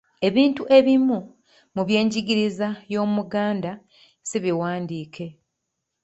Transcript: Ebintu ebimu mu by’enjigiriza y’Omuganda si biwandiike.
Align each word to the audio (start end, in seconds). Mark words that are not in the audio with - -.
Ebintu 0.27 0.61
ebimu 0.77 1.19
mu 1.75 1.81
by’enjigiriza 1.87 2.67
y’Omuganda 2.93 3.71
si 4.29 4.37
biwandiike. 4.43 5.25